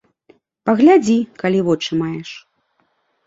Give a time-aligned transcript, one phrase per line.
[0.69, 2.29] Паглядзі, калі вочы маеш.